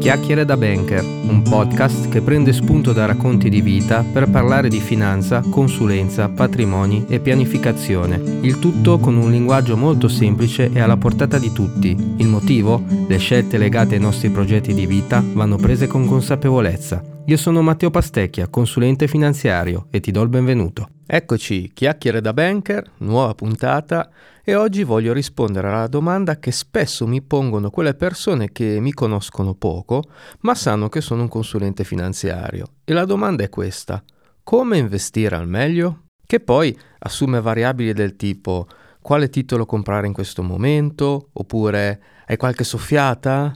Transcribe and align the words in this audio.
Chiacchiere 0.00 0.46
da 0.46 0.56
Banker, 0.56 1.04
un 1.04 1.42
podcast 1.42 2.08
che 2.08 2.22
prende 2.22 2.54
spunto 2.54 2.94
da 2.94 3.04
racconti 3.04 3.50
di 3.50 3.60
vita 3.60 4.02
per 4.02 4.30
parlare 4.30 4.70
di 4.70 4.80
finanza, 4.80 5.42
consulenza, 5.50 6.30
patrimoni 6.30 7.04
e 7.06 7.20
pianificazione. 7.20 8.16
Il 8.40 8.58
tutto 8.58 8.98
con 8.98 9.18
un 9.18 9.30
linguaggio 9.30 9.76
molto 9.76 10.08
semplice 10.08 10.70
e 10.72 10.80
alla 10.80 10.96
portata 10.96 11.38
di 11.38 11.52
tutti. 11.52 11.94
Il 12.16 12.28
motivo? 12.28 12.82
Le 13.06 13.18
scelte 13.18 13.58
legate 13.58 13.96
ai 13.96 14.00
nostri 14.00 14.30
progetti 14.30 14.72
di 14.72 14.86
vita 14.86 15.22
vanno 15.34 15.56
prese 15.56 15.86
con 15.86 16.06
consapevolezza. 16.06 17.04
Io 17.26 17.36
sono 17.36 17.60
Matteo 17.60 17.90
Pastecchia, 17.90 18.48
consulente 18.48 19.06
finanziario 19.06 19.86
e 19.90 20.00
ti 20.00 20.10
do 20.10 20.22
il 20.22 20.30
benvenuto. 20.30 20.88
Eccoci, 21.12 21.72
chiacchiere 21.74 22.20
da 22.20 22.32
banker, 22.32 22.88
nuova 22.98 23.34
puntata 23.34 24.10
e 24.44 24.54
oggi 24.54 24.84
voglio 24.84 25.12
rispondere 25.12 25.66
alla 25.66 25.88
domanda 25.88 26.38
che 26.38 26.52
spesso 26.52 27.04
mi 27.04 27.20
pongono 27.20 27.68
quelle 27.68 27.94
persone 27.94 28.52
che 28.52 28.78
mi 28.78 28.92
conoscono 28.92 29.54
poco 29.54 30.04
ma 30.42 30.54
sanno 30.54 30.88
che 30.88 31.00
sono 31.00 31.22
un 31.22 31.28
consulente 31.28 31.82
finanziario. 31.82 32.74
E 32.84 32.92
la 32.92 33.04
domanda 33.06 33.42
è 33.42 33.48
questa, 33.48 34.00
come 34.44 34.78
investire 34.78 35.34
al 35.34 35.48
meglio? 35.48 36.02
Che 36.24 36.38
poi 36.38 36.78
assume 37.00 37.40
variabili 37.40 37.92
del 37.92 38.14
tipo 38.14 38.68
quale 39.02 39.30
titolo 39.30 39.66
comprare 39.66 40.06
in 40.06 40.12
questo 40.12 40.44
momento 40.44 41.30
oppure 41.32 42.02
hai 42.28 42.36
qualche 42.36 42.62
soffiata? 42.62 43.52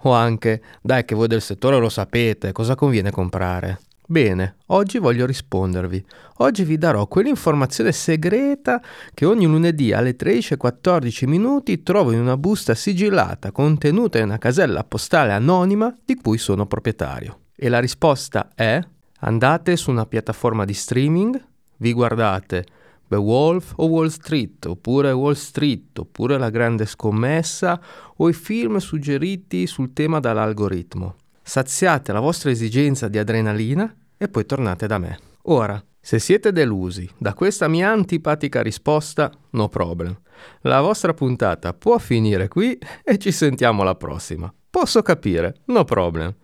O 0.00 0.12
anche 0.12 0.60
dai 0.82 1.04
che 1.04 1.14
voi 1.14 1.28
del 1.28 1.40
settore 1.40 1.78
lo 1.78 1.88
sapete, 1.88 2.50
cosa 2.50 2.74
conviene 2.74 3.12
comprare? 3.12 3.78
Bene, 4.08 4.58
oggi 4.66 4.98
voglio 4.98 5.26
rispondervi. 5.26 6.04
Oggi 6.36 6.62
vi 6.62 6.78
darò 6.78 7.08
quell'informazione 7.08 7.90
segreta 7.90 8.80
che 9.12 9.24
ogni 9.24 9.46
lunedì 9.46 9.92
alle 9.92 10.14
13.14 10.14 11.26
minuti 11.26 11.82
trovo 11.82 12.12
in 12.12 12.20
una 12.20 12.36
busta 12.36 12.76
sigillata 12.76 13.50
contenuta 13.50 14.18
in 14.18 14.26
una 14.26 14.38
casella 14.38 14.84
postale 14.84 15.32
anonima 15.32 15.92
di 16.04 16.14
cui 16.14 16.38
sono 16.38 16.66
proprietario. 16.66 17.40
E 17.56 17.68
la 17.68 17.80
risposta 17.80 18.50
è 18.54 18.80
andate 19.20 19.76
su 19.76 19.90
una 19.90 20.06
piattaforma 20.06 20.64
di 20.64 20.74
streaming, 20.74 21.44
vi 21.78 21.92
guardate 21.92 22.64
Beowulf 23.08 23.72
o 23.74 23.86
Wall 23.86 24.06
Street, 24.06 24.66
oppure 24.66 25.10
Wall 25.10 25.34
Street, 25.34 25.98
oppure 25.98 26.38
La 26.38 26.50
Grande 26.50 26.86
Scommessa 26.86 27.80
o 28.18 28.28
i 28.28 28.32
film 28.32 28.76
suggeriti 28.76 29.66
sul 29.66 29.92
tema 29.92 30.20
dall'algoritmo 30.20 31.16
saziate 31.46 32.10
la 32.10 32.18
vostra 32.18 32.50
esigenza 32.50 33.06
di 33.06 33.18
adrenalina 33.18 33.94
e 34.16 34.28
poi 34.28 34.46
tornate 34.46 34.86
da 34.86 34.98
me. 34.98 35.18
Ora, 35.42 35.82
se 36.00 36.18
siete 36.18 36.52
delusi 36.52 37.10
da 37.18 37.34
questa 37.34 37.66
mia 37.66 37.90
antipatica 37.90 38.62
risposta, 38.62 39.30
no 39.50 39.68
problem. 39.68 40.16
La 40.60 40.80
vostra 40.80 41.14
puntata 41.14 41.72
può 41.72 41.98
finire 41.98 42.46
qui 42.48 42.78
e 43.02 43.18
ci 43.18 43.32
sentiamo 43.32 43.82
alla 43.82 43.96
prossima. 43.96 44.52
Posso 44.70 45.02
capire, 45.02 45.62
no 45.66 45.84
problem. 45.84 46.34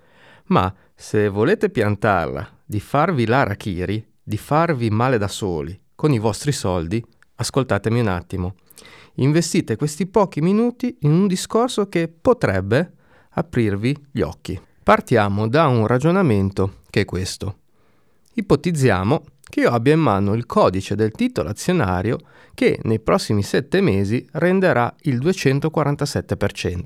Ma 0.46 0.74
se 0.94 1.28
volete 1.28 1.70
piantarla, 1.70 2.48
di 2.64 2.80
farvi 2.80 3.26
l'arachiri, 3.26 4.04
di 4.22 4.36
farvi 4.36 4.90
male 4.90 5.18
da 5.18 5.28
soli, 5.28 5.78
con 5.94 6.12
i 6.12 6.18
vostri 6.18 6.50
soldi, 6.50 7.04
ascoltatemi 7.36 8.00
un 8.00 8.08
attimo. 8.08 8.54
Investite 9.16 9.76
questi 9.76 10.06
pochi 10.06 10.40
minuti 10.40 10.96
in 11.02 11.12
un 11.12 11.26
discorso 11.26 11.88
che 11.88 12.08
potrebbe 12.08 12.94
aprirvi 13.30 14.08
gli 14.10 14.22
occhi. 14.22 14.60
Partiamo 14.82 15.46
da 15.46 15.68
un 15.68 15.86
ragionamento 15.86 16.80
che 16.90 17.02
è 17.02 17.04
questo. 17.04 17.58
Ipotizziamo 18.34 19.24
che 19.40 19.60
io 19.60 19.70
abbia 19.70 19.92
in 19.92 20.00
mano 20.00 20.32
il 20.32 20.46
codice 20.46 20.94
del 20.94 21.10
titolo 21.10 21.50
azionario 21.50 22.18
che 22.54 22.80
nei 22.84 23.00
prossimi 23.00 23.42
sette 23.42 23.82
mesi 23.82 24.26
renderà 24.32 24.94
il 25.02 25.18
247%. 25.18 26.82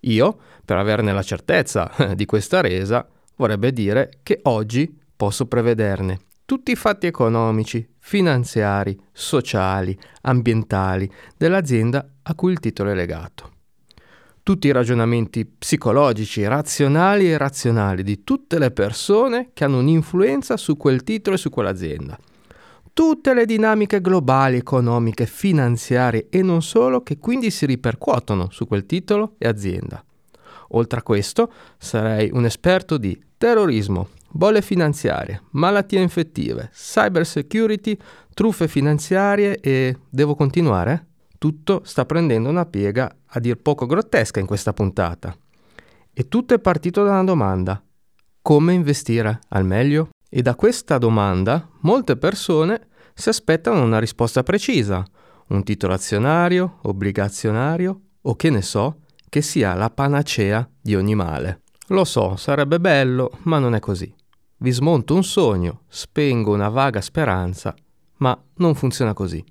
Io, 0.00 0.38
per 0.64 0.76
averne 0.76 1.12
la 1.12 1.22
certezza 1.22 1.90
di 2.14 2.26
questa 2.26 2.60
resa, 2.60 3.08
vorrebbe 3.36 3.72
dire 3.72 4.18
che 4.22 4.40
oggi 4.44 4.98
posso 5.16 5.46
prevederne 5.46 6.20
tutti 6.44 6.72
i 6.72 6.76
fatti 6.76 7.06
economici, 7.06 7.86
finanziari, 7.98 8.98
sociali, 9.12 9.98
ambientali 10.22 11.10
dell'azienda 11.36 12.06
a 12.22 12.34
cui 12.34 12.52
il 12.52 12.60
titolo 12.60 12.90
è 12.90 12.94
legato 12.94 13.58
tutti 14.42 14.68
i 14.68 14.72
ragionamenti 14.72 15.44
psicologici, 15.44 16.46
razionali 16.46 17.26
e 17.26 17.34
irrazionali 17.34 18.02
di 18.02 18.24
tutte 18.24 18.58
le 18.58 18.70
persone 18.70 19.50
che 19.52 19.64
hanno 19.64 19.78
un'influenza 19.78 20.56
su 20.56 20.76
quel 20.76 21.02
titolo 21.04 21.36
e 21.36 21.38
su 21.38 21.50
quell'azienda. 21.50 22.18
Tutte 22.92 23.34
le 23.34 23.46
dinamiche 23.46 24.00
globali, 24.00 24.56
economiche, 24.56 25.26
finanziarie 25.26 26.26
e 26.28 26.42
non 26.42 26.62
solo 26.62 27.02
che 27.02 27.18
quindi 27.18 27.50
si 27.50 27.66
ripercuotono 27.66 28.48
su 28.50 28.66
quel 28.66 28.86
titolo 28.86 29.34
e 29.38 29.46
azienda. 29.46 30.04
Oltre 30.72 30.98
a 30.98 31.02
questo, 31.02 31.52
sarei 31.78 32.30
un 32.32 32.44
esperto 32.44 32.96
di 32.96 33.18
terrorismo, 33.38 34.08
bolle 34.28 34.62
finanziarie, 34.62 35.42
malattie 35.50 36.00
infettive, 36.00 36.70
cyber 36.72 37.26
security, 37.26 37.96
truffe 38.34 38.68
finanziarie 38.68 39.58
e 39.60 39.96
devo 40.08 40.34
continuare? 40.34 41.06
Tutto 41.40 41.80
sta 41.84 42.04
prendendo 42.04 42.50
una 42.50 42.66
piega 42.66 43.10
a 43.24 43.40
dir 43.40 43.56
poco 43.56 43.86
grottesca 43.86 44.40
in 44.40 44.46
questa 44.46 44.74
puntata. 44.74 45.34
E 46.12 46.28
tutto 46.28 46.52
è 46.52 46.58
partito 46.58 47.02
da 47.02 47.12
una 47.12 47.24
domanda. 47.24 47.82
Come 48.42 48.74
investire 48.74 49.40
al 49.48 49.64
meglio? 49.64 50.10
E 50.28 50.42
da 50.42 50.54
questa 50.54 50.98
domanda 50.98 51.66
molte 51.80 52.18
persone 52.18 52.88
si 53.14 53.30
aspettano 53.30 53.82
una 53.82 53.98
risposta 53.98 54.42
precisa, 54.42 55.02
un 55.46 55.62
titolo 55.64 55.94
azionario, 55.94 56.80
obbligazionario 56.82 58.00
o 58.20 58.36
che 58.36 58.50
ne 58.50 58.60
so, 58.60 58.98
che 59.30 59.40
sia 59.40 59.72
la 59.72 59.88
panacea 59.88 60.68
di 60.78 60.94
ogni 60.94 61.14
male. 61.14 61.62
Lo 61.86 62.04
so, 62.04 62.36
sarebbe 62.36 62.78
bello, 62.80 63.38
ma 63.44 63.58
non 63.58 63.74
è 63.74 63.80
così. 63.80 64.14
Vi 64.58 64.70
smonto 64.72 65.14
un 65.14 65.24
sogno, 65.24 65.84
spengo 65.88 66.52
una 66.52 66.68
vaga 66.68 67.00
speranza, 67.00 67.74
ma 68.18 68.38
non 68.56 68.74
funziona 68.74 69.14
così. 69.14 69.42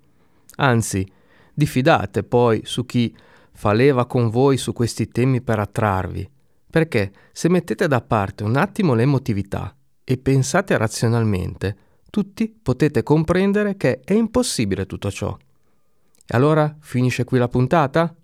Anzi, 0.58 1.18
Diffidate 1.60 2.24
poi 2.24 2.62
su 2.64 2.86
chi 2.86 3.14
fa 3.52 3.74
leva 3.74 4.06
con 4.06 4.30
voi 4.30 4.56
su 4.56 4.72
questi 4.72 5.10
temi 5.10 5.42
per 5.42 5.60
attrarvi, 5.60 6.26
perché 6.70 7.12
se 7.34 7.50
mettete 7.50 7.86
da 7.86 8.00
parte 8.00 8.46
un 8.46 8.56
attimo 8.56 8.94
l'emotività 8.94 9.76
e 10.06 10.18
pensate 10.18 10.78
razionalmente, 10.78 11.76
tutti 12.10 12.48
potete 12.48 13.04
comprendere 13.04 13.76
che 13.76 14.00
è 14.00 14.14
impossibile 14.14 14.86
tutto 14.86 15.12
ciò. 15.12 15.38
E 15.38 16.38
allora 16.38 16.74
finisce 16.80 17.26
qui 17.26 17.38
la 17.38 17.50
puntata? 17.50 18.16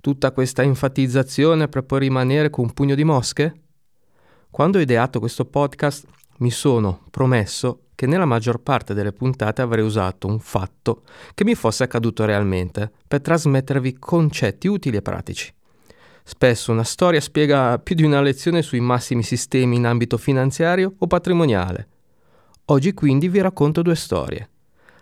Tutta 0.00 0.30
questa 0.30 0.62
enfatizzazione 0.62 1.66
per 1.66 1.82
poi 1.82 1.98
rimanere 1.98 2.50
con 2.50 2.66
un 2.66 2.72
pugno 2.72 2.94
di 2.94 3.02
mosche? 3.02 3.62
Quando 4.48 4.78
ho 4.78 4.80
ideato 4.80 5.18
questo 5.18 5.44
podcast 5.44 6.06
mi 6.38 6.50
sono 6.50 7.02
promesso 7.10 7.80
che 7.94 8.06
nella 8.06 8.26
maggior 8.26 8.60
parte 8.60 8.92
delle 8.92 9.12
puntate 9.12 9.62
avrei 9.62 9.84
usato 9.84 10.26
un 10.26 10.38
fatto 10.38 11.02
che 11.34 11.44
mi 11.44 11.54
fosse 11.54 11.84
accaduto 11.84 12.24
realmente 12.24 12.92
per 13.08 13.22
trasmettervi 13.22 13.98
concetti 13.98 14.68
utili 14.68 14.98
e 14.98 15.02
pratici. 15.02 15.52
Spesso 16.22 16.72
una 16.72 16.84
storia 16.84 17.20
spiega 17.20 17.78
più 17.78 17.94
di 17.94 18.02
una 18.02 18.20
lezione 18.20 18.60
sui 18.60 18.80
massimi 18.80 19.22
sistemi 19.22 19.76
in 19.76 19.86
ambito 19.86 20.18
finanziario 20.18 20.94
o 20.98 21.06
patrimoniale. 21.06 21.88
Oggi 22.66 22.92
quindi 22.94 23.28
vi 23.28 23.40
racconto 23.40 23.80
due 23.80 23.94
storie. 23.94 24.50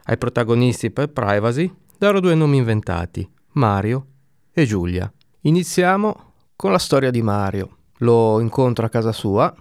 Ai 0.05 0.19
protagonisti 0.19 0.91
per 0.91 1.11
privacy 1.11 1.73
darò 1.99 2.21
due 2.21 2.35
nomi 2.35 2.59
inventati, 2.59 3.29
Mario 3.53 4.07
e 4.53 4.67
Giulia. 4.67 5.11
Iniziamo 5.41 6.33
con 6.55 6.71
la 6.71 6.79
storia 6.79 7.11
di 7.11 7.23
Mario. 7.23 7.77
Lo 7.99 8.39
incontro 8.39 8.85
a 8.85 8.91
casa 8.91 9.13
sua 9.13 9.53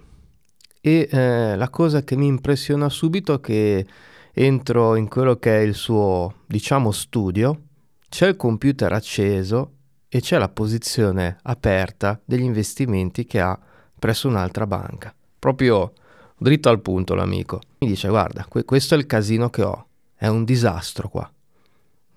e 0.86 1.08
eh, 1.10 1.56
la 1.56 1.70
cosa 1.70 2.04
che 2.04 2.14
mi 2.14 2.26
impressiona 2.26 2.90
subito 2.90 3.32
è 3.32 3.40
che 3.40 3.86
entro 4.34 4.96
in 4.96 5.08
quello 5.08 5.36
che 5.36 5.56
è 5.56 5.60
il 5.62 5.72
suo, 5.72 6.40
diciamo, 6.44 6.92
studio, 6.92 7.58
c'è 8.06 8.28
il 8.28 8.36
computer 8.36 8.92
acceso 8.92 9.72
e 10.06 10.20
c'è 10.20 10.36
la 10.36 10.50
posizione 10.50 11.38
aperta 11.44 12.20
degli 12.22 12.42
investimenti 12.42 13.24
che 13.24 13.40
ha 13.40 13.58
presso 13.98 14.28
un'altra 14.28 14.66
banca. 14.66 15.14
Proprio 15.38 15.94
dritto 16.36 16.68
al 16.68 16.82
punto 16.82 17.14
l'amico. 17.14 17.60
Mi 17.78 17.88
dice 17.88 18.08
guarda, 18.08 18.44
que- 18.46 18.66
questo 18.66 18.94
è 18.94 18.98
il 18.98 19.06
casino 19.06 19.48
che 19.48 19.62
ho, 19.62 19.86
è 20.14 20.26
un 20.26 20.44
disastro 20.44 21.08
qua. 21.08 21.32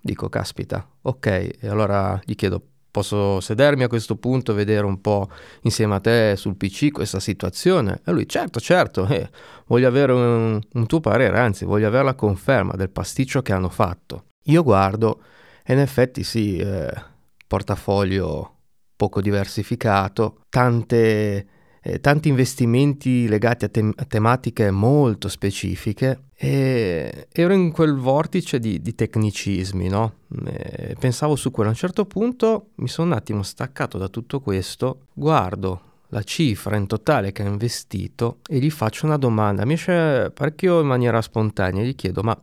Dico 0.02 0.28
caspita, 0.28 0.86
ok, 1.04 1.26
e 1.58 1.68
allora 1.70 2.20
gli 2.26 2.36
chiedo 2.36 2.62
posso 2.98 3.40
sedermi 3.42 3.84
a 3.84 3.88
questo 3.88 4.16
punto 4.16 4.56
vedere 4.56 4.84
un 4.84 5.00
po' 5.02 5.30
insieme 5.62 5.94
a 5.94 6.00
te 6.00 6.34
sul 6.36 6.56
PC 6.56 6.92
questa 6.92 7.20
situazione? 7.20 8.02
E 8.04 8.12
lui, 8.12 8.28
certo, 8.28 8.60
certo, 8.60 9.06
eh, 9.06 9.30
voglio 9.68 9.88
avere 9.88 10.14
un, 10.14 10.60
un 10.74 10.86
tuo 10.88 11.00
parere, 11.00 11.38
anzi 11.38 11.64
voglio 11.64 11.86
avere 11.86 12.06
la 12.06 12.16
conferma 12.16 12.74
del 12.74 12.90
pasticcio 12.90 13.44
che 13.44 13.54
hanno 13.54 13.70
fatto. 13.70 14.30
Io 14.46 14.64
guardo 14.64 15.22
e 15.64 15.74
in 15.74 15.80
effetti 15.80 16.24
sì, 16.24 16.58
eh, 16.58 16.92
portafoglio 17.46 18.56
poco 18.96 19.22
diversificato, 19.22 20.40
tante 20.50 21.46
eh, 21.88 22.02
tanti 22.02 22.28
investimenti 22.28 23.30
legati 23.30 23.64
a, 23.64 23.70
te- 23.70 23.94
a, 23.96 24.04
tematiche 24.04 24.72
molto 24.72 25.30
specifiche 25.30 26.24
e 26.36 27.28
ero 27.32 27.54
in 27.54 27.72
quel 27.72 27.96
vortice 27.96 28.60
di, 28.60 28.82
di 28.82 28.94
tecnicismi, 28.94 29.88
no? 29.88 30.16
pensavo 31.00 31.38
su 31.38 31.50
quello. 31.50 31.70
A 31.70 31.72
un 31.72 31.78
certo 31.78 32.04
punto 32.04 32.72
mi 32.76 32.90
sono 32.90 33.12
un 33.12 33.14
attimo 33.14 33.42
staccato 33.42 33.98
da 33.98 34.10
tutto 34.10 34.42
questo, 34.42 35.06
guardo 35.14 35.82
la 36.10 36.24
cifra 36.24 36.76
in 36.76 36.88
totale 36.88 37.32
che 37.32 37.44
ha 37.44 37.48
investito 37.48 38.40
e 38.48 38.60
gli 38.60 38.70
faccio 38.70 39.06
una 39.06 39.18
domanda. 39.18 39.66
Mi 39.66 39.74
esce 39.74 40.30
parecchio 40.34 40.82
in 40.82 40.88
maniera 40.88 41.22
spontanea. 41.22 41.84
Gli 41.84 41.96
chiedo: 41.96 42.22
Ma 42.22 42.38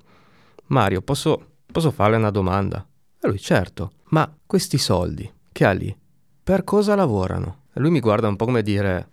Mario, 0.69 1.02
posso, 1.02 1.56
posso 1.70 1.91
farle 1.91 2.17
una 2.17 2.31
domanda? 2.31 2.87
E 3.20 3.29
lui, 3.29 3.38
certo, 3.38 3.93
ma 4.08 4.35
questi 4.46 4.79
soldi 4.79 5.31
che 5.52 5.64
ha 5.67 5.73
lì, 5.73 5.94
per 6.43 6.64
cosa 6.64 6.94
lavorano? 6.94 7.64
E 7.75 7.81
lui 7.81 7.91
mi 7.91 8.00
guarda 8.00 8.29
un 8.29 8.37
po' 8.37 8.46
come 8.46 8.62
dire: 8.62 9.12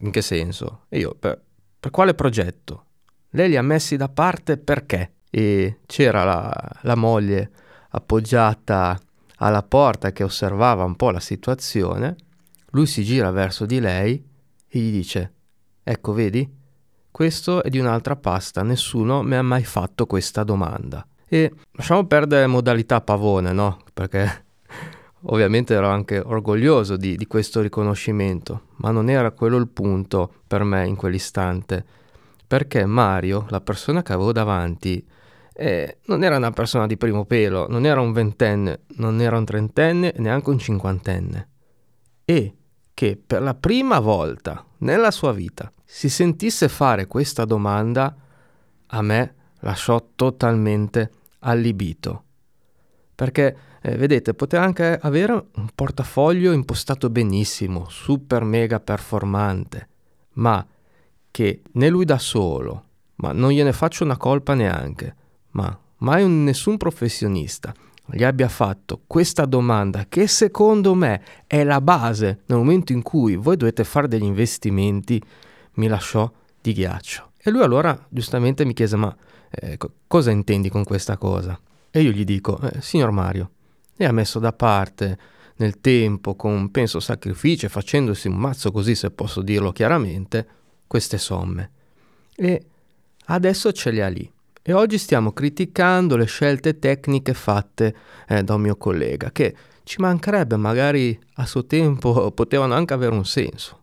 In 0.00 0.10
che 0.10 0.22
senso? 0.22 0.84
E 0.88 0.98
io, 0.98 1.14
per, 1.18 1.40
per 1.78 1.90
quale 1.90 2.14
progetto? 2.14 2.86
Lei 3.30 3.48
li 3.48 3.56
ha 3.56 3.62
messi 3.62 3.96
da 3.96 4.08
parte 4.08 4.56
perché? 4.56 5.14
E 5.30 5.78
c'era 5.86 6.24
la, 6.24 6.70
la 6.82 6.94
moglie 6.94 7.50
appoggiata 7.90 8.98
alla 9.36 9.62
porta 9.62 10.12
che 10.12 10.22
osservava 10.22 10.84
un 10.84 10.96
po' 10.96 11.10
la 11.10 11.20
situazione 11.20 12.16
lui 12.72 12.86
si 12.86 13.04
gira 13.04 13.30
verso 13.30 13.66
di 13.66 13.80
lei 13.80 14.22
e 14.68 14.78
gli 14.78 14.90
dice, 14.90 15.32
ecco 15.82 16.12
vedi, 16.12 16.50
questo 17.10 17.62
è 17.62 17.68
di 17.68 17.78
un'altra 17.78 18.16
pasta, 18.16 18.62
nessuno 18.62 19.22
mi 19.22 19.34
ha 19.34 19.42
mai 19.42 19.64
fatto 19.64 20.06
questa 20.06 20.42
domanda. 20.42 21.06
E 21.26 21.52
lasciamo 21.72 22.06
perdere 22.06 22.46
modalità 22.46 23.00
pavone, 23.00 23.52
no? 23.52 23.82
Perché 23.92 24.44
ovviamente 25.24 25.74
ero 25.74 25.88
anche 25.88 26.18
orgoglioso 26.18 26.96
di, 26.96 27.16
di, 27.16 27.26
questo 27.26 27.60
riconoscimento, 27.60 28.68
ma 28.76 28.90
non 28.90 29.08
era 29.08 29.30
quello 29.32 29.56
il 29.56 29.68
punto 29.68 30.32
per 30.46 30.64
me 30.64 30.86
in 30.86 30.96
quell'istante. 30.96 31.84
Perché 32.46 32.84
Mario, 32.84 33.46
la 33.48 33.60
persona 33.60 34.02
che 34.02 34.12
avevo 34.12 34.32
davanti, 34.32 35.04
eh, 35.54 35.98
non 36.06 36.22
era 36.22 36.36
una 36.36 36.50
persona 36.50 36.86
di 36.86 36.96
primo 36.96 37.24
pelo, 37.24 37.66
non 37.68 37.86
era 37.86 38.00
un 38.00 38.12
ventenne, 38.12 38.80
non 38.96 39.20
era 39.20 39.38
un 39.38 39.44
trentenne, 39.44 40.14
neanche 40.16 40.50
un 40.50 40.58
cinquantenne. 40.58 41.48
E 42.24 42.54
che 42.94 43.20
per 43.24 43.42
la 43.42 43.54
prima 43.54 44.00
volta 44.00 44.64
nella 44.78 45.10
sua 45.10 45.32
vita 45.32 45.70
si 45.84 46.08
sentisse 46.08 46.68
fare 46.68 47.06
questa 47.06 47.44
domanda, 47.44 48.14
a 48.86 49.02
me 49.02 49.34
lasciò 49.60 50.04
totalmente 50.14 51.10
allibito. 51.40 52.24
Perché, 53.14 53.56
eh, 53.80 53.96
vedete, 53.96 54.34
poteva 54.34 54.64
anche 54.64 54.98
avere 55.00 55.32
un 55.32 55.68
portafoglio 55.74 56.52
impostato 56.52 57.10
benissimo, 57.10 57.88
super 57.88 58.44
mega 58.44 58.80
performante, 58.80 59.88
ma 60.34 60.64
che 61.30 61.62
né 61.72 61.88
lui 61.88 62.04
da 62.04 62.18
solo, 62.18 62.84
ma 63.16 63.32
non 63.32 63.50
gliene 63.50 63.72
faccio 63.72 64.04
una 64.04 64.16
colpa 64.16 64.54
neanche, 64.54 65.14
ma 65.50 65.78
mai 65.98 66.22
un, 66.22 66.44
nessun 66.44 66.76
professionista 66.76 67.72
gli 68.14 68.24
abbia 68.24 68.48
fatto 68.48 69.02
questa 69.06 69.44
domanda 69.46 70.06
che 70.08 70.26
secondo 70.26 70.94
me 70.94 71.22
è 71.46 71.64
la 71.64 71.80
base 71.80 72.42
nel 72.46 72.58
momento 72.58 72.92
in 72.92 73.02
cui 73.02 73.36
voi 73.36 73.56
dovete 73.56 73.84
fare 73.84 74.08
degli 74.08 74.24
investimenti, 74.24 75.22
mi 75.74 75.86
lasciò 75.86 76.30
di 76.60 76.72
ghiaccio. 76.72 77.30
E 77.38 77.50
lui 77.50 77.62
allora 77.62 77.98
giustamente 78.08 78.64
mi 78.64 78.74
chiese 78.74 78.96
ma 78.96 79.14
eh, 79.50 79.78
cosa 80.06 80.30
intendi 80.30 80.68
con 80.68 80.84
questa 80.84 81.16
cosa? 81.16 81.58
E 81.94 82.00
io 82.00 82.10
gli 82.10 82.24
dico, 82.24 82.58
eh, 82.58 82.80
signor 82.80 83.10
Mario, 83.10 83.50
lei 83.96 84.08
ha 84.08 84.12
messo 84.12 84.38
da 84.38 84.54
parte 84.54 85.18
nel 85.56 85.78
tempo, 85.80 86.34
con 86.34 86.70
penso 86.70 87.00
sacrificio, 87.00 87.68
facendosi 87.68 88.28
un 88.28 88.36
mazzo 88.36 88.72
così 88.72 88.94
se 88.94 89.10
posso 89.10 89.42
dirlo 89.42 89.72
chiaramente, 89.72 90.46
queste 90.86 91.18
somme. 91.18 91.70
E 92.34 92.64
adesso 93.26 93.72
ce 93.72 93.90
le 93.90 94.02
ha 94.02 94.08
lì. 94.08 94.32
E 94.62 94.72
oggi 94.72 94.96
stiamo 94.96 95.32
criticando 95.32 96.16
le 96.16 96.24
scelte 96.24 96.78
tecniche 96.78 97.34
fatte 97.34 97.94
eh, 98.26 98.42
da 98.42 98.54
un 98.54 98.62
mio 98.62 98.76
collega, 98.76 99.30
che 99.30 99.54
ci 99.82 100.00
mancherebbe, 100.00 100.56
magari 100.56 101.18
a 101.34 101.44
suo 101.44 101.66
tempo 101.66 102.30
potevano 102.32 102.72
anche 102.72 102.94
avere 102.94 103.14
un 103.14 103.26
senso. 103.26 103.82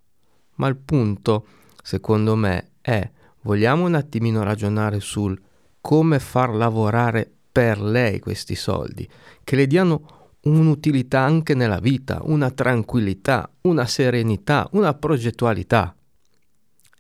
Ma 0.56 0.68
il 0.68 0.78
punto, 0.78 1.46
secondo 1.84 2.36
me, 2.36 2.72
è 2.82 3.08
vogliamo 3.42 3.86
un 3.86 3.94
attimino 3.94 4.42
ragionare 4.42 5.00
sul 5.00 5.40
come 5.80 6.20
far 6.20 6.56
lavorare 6.56 7.34
per 7.60 7.82
lei 7.82 8.22
questi 8.22 8.56
soldi, 8.56 9.06
che 9.44 9.58
le 9.58 9.68
diano 9.68 10.38
un'utilità 10.44 11.20
anche 11.20 11.56
nella 11.56 11.80
vita, 11.80 12.22
una 12.24 12.52
tranquillità, 12.52 13.52
una 13.64 13.86
serenità, 13.86 14.66
una 14.72 14.94
progettualità. 14.94 15.94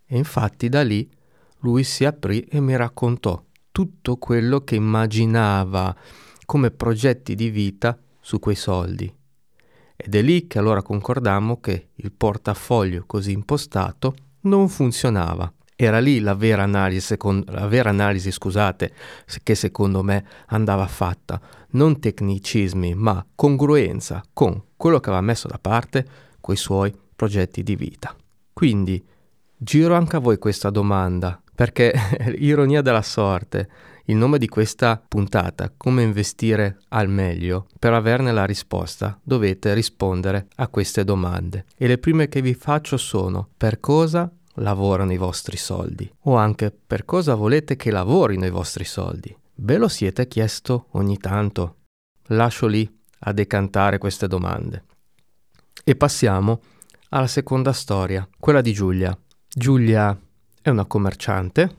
E 0.05 0.17
infatti 0.17 0.67
da 0.67 0.83
lì 0.83 1.09
lui 1.59 1.85
si 1.85 2.03
aprì 2.03 2.41
e 2.41 2.59
mi 2.59 2.75
raccontò 2.75 3.41
tutto 3.71 4.17
quello 4.17 4.59
che 4.65 4.75
immaginava 4.75 5.95
come 6.45 6.71
progetti 6.71 7.35
di 7.35 7.49
vita 7.49 7.97
su 8.19 8.37
quei 8.39 8.55
soldi. 8.55 9.09
Ed 9.95 10.13
è 10.13 10.21
lì 10.21 10.45
che 10.45 10.59
allora 10.59 10.81
concordammo 10.81 11.61
che 11.61 11.91
il 11.95 12.11
portafoglio 12.11 13.05
così 13.05 13.31
impostato 13.31 14.13
non 14.41 14.67
funzionava. 14.67 15.53
Era 15.81 15.99
lì 15.99 16.19
la 16.19 16.33
vera 16.35 16.63
analisi, 16.63 16.99
secondo, 16.99 17.49
la 17.53 17.65
vera 17.65 17.89
analisi 17.89 18.31
scusate, 18.31 18.91
che 19.41 19.55
secondo 19.55 20.03
me 20.03 20.25
andava 20.47 20.85
fatta. 20.87 21.39
Non 21.69 22.01
tecnicismi, 22.01 22.95
ma 22.95 23.25
congruenza 23.33 24.21
con 24.33 24.61
quello 24.75 24.99
che 24.99 25.07
aveva 25.07 25.23
messo 25.23 25.47
da 25.47 25.57
parte 25.57 26.05
coi 26.41 26.57
suoi 26.57 26.93
progetti 27.15 27.63
di 27.63 27.77
vita. 27.77 28.13
Quindi 28.51 29.01
giro 29.55 29.95
anche 29.95 30.17
a 30.17 30.19
voi 30.19 30.37
questa 30.37 30.69
domanda 30.69 31.41
perché 31.55 31.93
ironia 32.35 32.81
della 32.81 33.01
sorte, 33.01 33.69
il 34.07 34.17
nome 34.17 34.37
di 34.37 34.49
questa 34.49 35.01
puntata, 35.07 35.71
come 35.77 36.03
investire 36.03 36.79
al 36.89 37.07
meglio, 37.07 37.67
per 37.79 37.93
averne 37.93 38.33
la 38.33 38.43
risposta 38.43 39.17
dovete 39.23 39.73
rispondere 39.73 40.47
a 40.55 40.67
queste 40.67 41.05
domande. 41.05 41.65
E 41.77 41.87
le 41.87 41.97
prime 41.99 42.27
che 42.27 42.41
vi 42.41 42.53
faccio 42.53 42.97
sono 42.97 43.47
per 43.55 43.79
cosa 43.79 44.29
lavorano 44.59 45.11
i 45.11 45.17
vostri 45.17 45.57
soldi 45.57 46.09
o 46.21 46.35
anche 46.35 46.71
per 46.71 47.05
cosa 47.05 47.35
volete 47.35 47.75
che 47.75 47.91
lavorino 47.91 48.45
i 48.45 48.51
vostri 48.51 48.85
soldi. 48.85 49.35
Ve 49.55 49.77
lo 49.77 49.87
siete 49.87 50.27
chiesto 50.27 50.87
ogni 50.91 51.17
tanto? 51.17 51.75
Lascio 52.27 52.67
lì 52.67 52.89
a 53.19 53.33
decantare 53.33 53.97
queste 53.97 54.27
domande. 54.27 54.83
E 55.83 55.95
passiamo 55.95 56.61
alla 57.09 57.27
seconda 57.27 57.73
storia, 57.73 58.27
quella 58.39 58.61
di 58.61 58.71
Giulia. 58.71 59.17
Giulia 59.47 60.17
è 60.61 60.69
una 60.69 60.85
commerciante, 60.85 61.75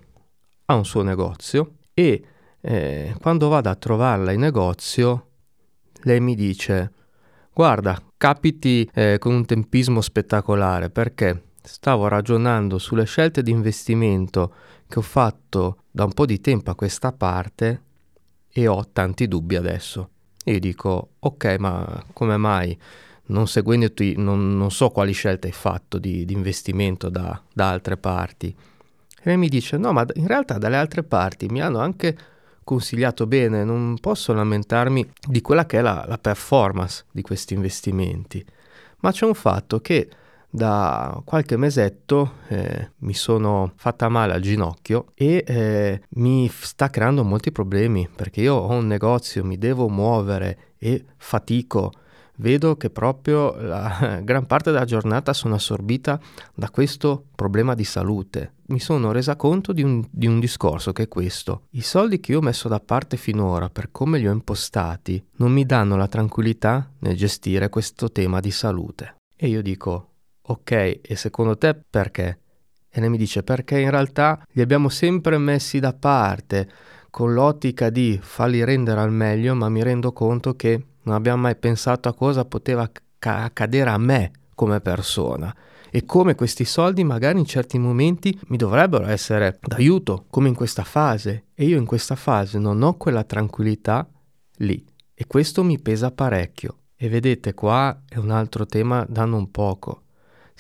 ha 0.67 0.75
un 0.75 0.85
suo 0.85 1.03
negozio 1.03 1.77
e 1.95 2.25
eh, 2.61 3.15
quando 3.21 3.49
vado 3.49 3.71
a 3.71 3.75
trovarla 3.75 4.33
in 4.33 4.41
negozio 4.41 5.29
lei 6.03 6.21
mi 6.21 6.35
dice 6.35 6.93
guarda 7.53 8.01
capiti 8.17 8.89
eh, 8.93 9.17
con 9.19 9.35
un 9.35 9.45
tempismo 9.45 10.01
spettacolare 10.01 10.91
perché 10.91 11.50
stavo 11.63 12.09
ragionando 12.09 12.79
sulle 12.79 13.05
scelte 13.05 13.43
di 13.43 13.51
investimento 13.51 14.55
che 14.89 14.99
ho 14.99 15.03
fatto 15.03 15.85
da 15.91 16.05
un 16.05 16.13
po' 16.13 16.27
di 16.27 16.41
tempo 16.41 16.71
a 16.71 16.75
questa 16.75 17.13
parte 17.13 17.83
e 18.49 18.67
ho 18.67 18.89
tanti 18.93 19.29
dubbi 19.29 19.57
adesso. 19.57 20.11
E 20.43 20.59
dico 20.59 21.11
ok 21.19 21.57
ma 21.59 22.05
come 22.13 22.37
mai? 22.37 22.79
non 23.31 23.47
seguendoti, 23.47 24.15
non, 24.17 24.57
non, 24.57 24.71
so 24.71 24.91
quali 24.91 25.13
scelte 25.13 25.49
hai 25.49 25.53
fatto 25.53 25.99
di, 25.99 26.25
di 26.25 26.35
investimento 26.35 27.09
da, 27.09 27.41
da, 27.53 27.71
altre 27.71 27.97
parti. 27.97 28.49
E 28.49 29.23
lei 29.23 29.37
mi 29.37 29.49
dice, 29.49 29.77
no, 29.77 29.93
ma 29.93 30.05
in 30.15 30.27
realtà 30.27 30.59
dalle 30.59 30.77
altre 30.77 31.03
parti 31.03 31.47
mi 31.47 31.61
hanno 31.61 31.79
anche 31.79 32.17
consigliato 32.63 33.27
bene, 33.27 33.65
non 33.65 33.97
posso 34.01 34.33
lamentarmi 34.33 35.11
di 35.29 35.41
quella 35.41 35.67
che 35.67 35.79
è 35.79 35.81
la, 35.81 36.05
la 36.07 36.19
performance 36.19 37.05
di 37.11 37.23
questi 37.23 37.55
investimenti. 37.55 38.45
Ma 39.01 39.13
c'è 39.13 39.25
un 39.25 39.35
fatto 39.35 39.81
che 39.81 40.09
da 40.51 41.21
qualche 41.25 41.57
mesetto 41.57 42.33
eh, 42.49 42.91
mi 42.99 43.15
sono 43.15 43.73
fatta 43.77 44.09
male 44.09 44.35
al 44.35 44.41
ginocchio 44.41 45.07
e 45.15 45.45
eh, 45.47 46.03
mi 46.17 46.51
sta 46.53 46.91
creando 46.91 47.25
molti 47.25 47.53
problemi 47.53 48.09
perché 48.15 48.41
io 48.41 48.55
ho 48.55 48.73
un 48.73 48.87
negozio, 48.87 49.45
mi 49.45 49.57
devo 49.57 49.89
muovere 49.89 50.75
e 50.79 51.05
fatico 51.17 51.93
vedo 52.41 52.77
che 52.77 52.91
proprio 52.91 53.55
la 53.55 54.21
gran 54.25 54.47
parte 54.47 54.73
della 54.73 54.85
giornata 54.85 55.33
sono 55.33 55.55
assorbita 55.55 56.19
da 56.55 56.71
questo 56.71 57.27
problema 57.35 57.75
di 57.75 57.85
salute. 57.85 58.55
Mi 58.71 58.81
sono 58.81 59.13
resa 59.13 59.37
conto 59.37 59.73
di 59.73 59.83
un, 59.83 60.05
di 60.11 60.27
un, 60.27 60.39
discorso 60.41 60.93
che 60.93 61.05
è 61.05 61.09
questo. 61.09 61.63
I 61.71 61.83
soldi 61.83 62.21
che 62.21 62.33
io 62.33 62.39
ho 62.39 62.43
messo 62.43 62.69
da 62.69 62.81
parte 62.81 63.17
finora 63.17 63.69
per 63.69 63.91
come 63.91 64.19
li 64.19 64.29
ho 64.29 64.33
impostati 64.33 65.23
non 65.37 65.53
mi 65.53 65.67
danno 65.67 65.97
la 65.97 66.07
tranquillità 66.07 66.89
nel 67.01 67.17
gestire 67.17 67.69
questo 67.69 68.11
tema 68.11 68.41
di 68.41 68.51
salute. 68.51 69.17
E 69.37 69.49
io 69.49 69.63
dico, 69.63 70.10
ok, 70.43 71.01
e 71.03 71.17
secondo 71.17 71.57
te 71.57 71.75
perché? 71.75 72.39
E 72.89 73.01
lei 73.01 73.09
mi 73.09 73.19
dice 73.19 73.43
perché 73.43 73.79
in 73.79 73.91
realtà 73.91 74.45
li 74.53 74.63
abbiamo 74.63 74.89
sempre 74.89 75.39
messi 75.39 75.79
da 75.79 75.93
parte 75.93 76.69
con 77.11 77.33
l'ottica 77.33 77.91
di 77.91 78.19
farli 78.21 78.65
rendere 78.65 79.01
al 79.01 79.13
meglio, 79.13 79.55
ma 79.55 79.69
mi 79.69 79.83
rendo 79.83 80.13
conto 80.13 80.55
che 80.55 80.87
non 81.03 81.15
abbiamo 81.15 81.43
mai 81.43 81.57
pensato 81.57 82.09
a 82.09 82.15
cosa 82.15 82.45
poteva 82.45 82.91
accadere 83.19 83.91
a 83.91 83.99
me 83.99 84.33
come 84.55 84.81
persona 84.81 85.55
e 85.91 86.05
come 86.05 86.35
questi 86.35 86.65
soldi 86.65 87.03
magari 87.03 87.39
in 87.39 87.45
certi 87.45 87.79
momenti 87.79 88.39
mi 88.47 88.57
dovrebbero 88.57 89.07
essere 89.07 89.59
d'aiuto, 89.61 90.27
come 90.31 90.49
in 90.49 90.55
questa 90.55 90.85
fase, 90.85 91.47
e 91.55 91.65
io 91.65 91.79
in 91.79 91.85
questa 91.85 92.15
fase 92.15 92.59
non 92.59 92.81
ho 92.83 92.97
quella 92.97 93.25
tranquillità 93.25 94.09
lì 94.59 94.85
e 95.13 95.27
questo 95.27 95.65
mi 95.65 95.81
pesa 95.81 96.11
parecchio. 96.11 96.77
E 96.97 97.09
vedete 97.09 97.55
qua 97.55 98.03
è 98.09 98.19
un 98.19 98.31
altro 98.31 98.67
tema 98.67 99.05
da 99.09 99.25
non 99.25 99.51
poco. 99.51 100.03